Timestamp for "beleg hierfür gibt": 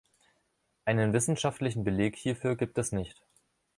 1.83-2.79